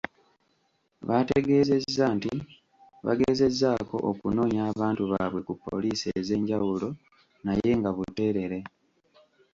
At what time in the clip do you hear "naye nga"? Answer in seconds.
7.45-7.91